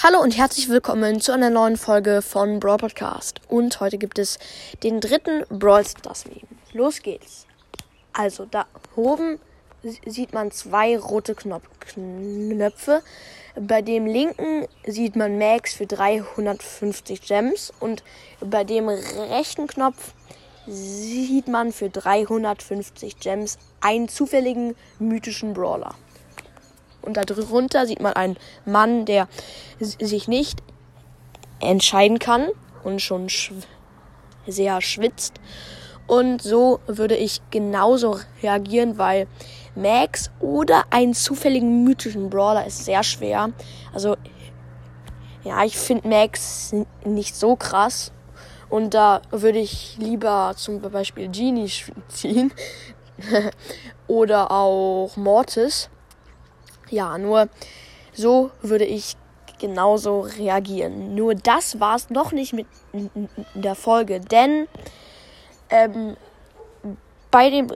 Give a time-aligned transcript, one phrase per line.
[0.00, 3.40] Hallo und herzlich willkommen zu einer neuen Folge von Brawl Podcast.
[3.48, 4.38] Und heute gibt es
[4.84, 6.46] den dritten Brawl Stars Meme.
[6.72, 7.48] Los geht's.
[8.12, 9.40] Also da oben
[10.06, 13.02] sieht man zwei rote Knöpfe.
[13.60, 18.04] Bei dem linken sieht man Max für 350 Gems und
[18.38, 20.14] bei dem rechten Knopf
[20.68, 25.96] sieht man für 350 Gems einen zufälligen mythischen Brawler.
[27.08, 28.36] Und darunter sieht man einen
[28.66, 29.28] Mann, der
[29.80, 30.62] sich nicht
[31.58, 32.48] entscheiden kann
[32.84, 33.54] und schon schw
[34.46, 35.40] sehr schwitzt.
[36.06, 39.26] Und so würde ich genauso reagieren, weil
[39.74, 43.50] Max oder einen zufälligen mythischen Brawler ist sehr schwer.
[43.94, 44.16] Also,
[45.44, 48.12] ja, ich finde Max nicht so krass.
[48.68, 51.70] Und da würde ich lieber zum Beispiel Genie
[52.08, 52.52] ziehen.
[54.06, 55.88] oder auch Mortis.
[56.90, 57.48] Ja, nur
[58.12, 59.16] so würde ich
[59.58, 61.14] genauso reagieren.
[61.14, 62.66] Nur das war es noch nicht mit
[63.54, 64.66] der Folge, denn
[65.70, 66.16] ähm,
[67.30, 67.68] bei dem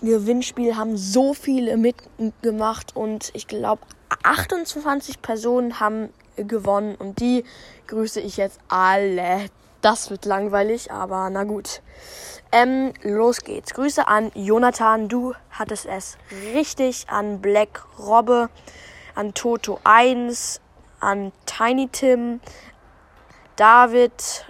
[0.00, 3.82] Gewinnspiel haben so viele mitgemacht und ich glaube
[4.24, 7.44] 28 Personen haben gewonnen und die
[7.86, 9.46] grüße ich jetzt alle.
[9.82, 11.82] Das wird langweilig, aber na gut.
[12.52, 13.74] Ähm, los geht's.
[13.74, 16.16] Grüße an Jonathan, du hattest es
[16.54, 17.06] richtig.
[17.08, 18.48] An Black Robbe,
[19.16, 20.60] an Toto 1,
[21.00, 22.40] an Tiny Tim,
[23.56, 24.46] David,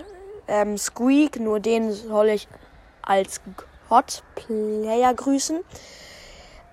[0.49, 2.47] ähm, Squeak, nur den soll ich
[3.01, 3.41] als
[3.89, 5.61] Hot Player grüßen.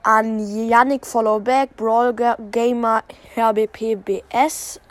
[0.04, 2.14] An Yannick Followback, Brawl
[2.52, 3.04] Gamer,
[3.38, 4.82] HBPBS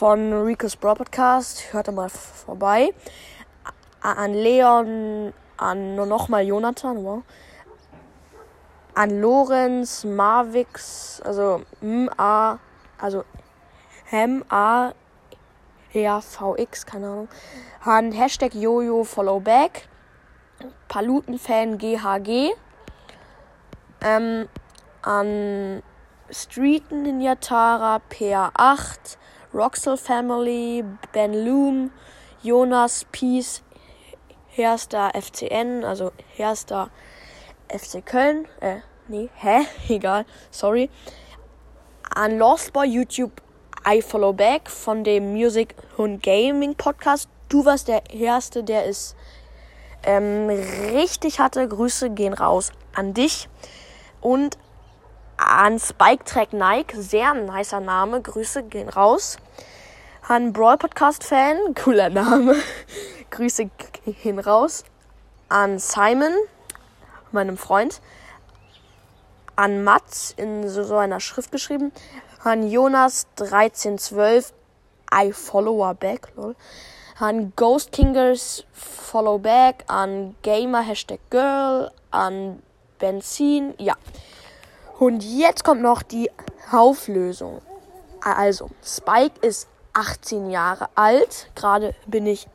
[0.00, 1.74] von Rico's Brawl Podcast.
[1.74, 2.94] Hört da mal vorbei.
[4.00, 7.22] An Leon, an nur nochmal Jonathan, wow.
[8.94, 12.58] An Lorenz, Marvix, also M-A,
[12.98, 13.24] also
[14.10, 14.94] M-A,
[15.92, 17.28] R-V-X, keine Ahnung.
[17.84, 19.86] An Hashtag Jojo Followback.
[20.88, 22.54] Palutenfan GHG.
[24.00, 24.48] Ähm,
[25.02, 25.82] an
[26.30, 29.18] Street Ninja Tara, PA8,
[29.52, 31.90] Roxel Family, Ben Loom,
[32.42, 33.62] Jonas Peace,
[34.48, 36.90] Herster FCN, also Herster
[37.68, 38.46] FC Köln.
[38.60, 39.66] Äh, nee, hä?
[39.88, 40.90] Egal, sorry.
[42.14, 43.40] An Lost Boy YouTube
[43.86, 47.28] I Follow Back von dem Music und Gaming Podcast.
[47.48, 49.16] Du warst der Erste, der es
[50.02, 50.48] ähm,
[50.92, 51.66] richtig hatte.
[51.66, 53.48] Grüße gehen raus an dich.
[54.20, 54.58] Und
[55.40, 58.20] an Spike Track Nike, sehr nicer Name.
[58.20, 59.38] Grüße gehen raus.
[60.28, 62.54] An Brawl Podcast Fan, cooler Name.
[63.30, 63.70] Grüße
[64.04, 64.84] gehen raus.
[65.48, 66.34] An Simon,
[67.32, 68.00] meinem Freund.
[69.56, 71.90] An Mats in so, so einer Schrift geschrieben.
[72.44, 74.52] An Jonas 1312,
[75.12, 76.54] I follow back, lol.
[77.18, 82.62] An Ghost Kingers Follow Back, an Gamer Hashtag Girl, an
[82.98, 83.94] Benzin, ja.
[85.00, 86.30] Und jetzt kommt noch die
[86.70, 87.62] Auflösung.
[88.20, 91.48] Also, Spike ist 18 Jahre alt.
[91.54, 92.46] Gerade bin ich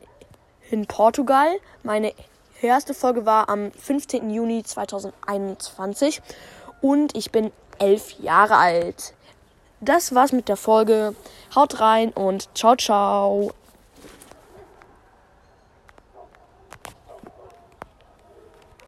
[0.70, 1.48] in Portugal.
[1.82, 2.12] Meine
[2.62, 4.30] erste Folge war am 15.
[4.30, 6.22] Juni 2021
[6.82, 9.12] und ich bin 11 Jahre alt.
[9.80, 11.16] Das war's mit der Folge.
[11.52, 13.50] Haut rein und ciao, ciao.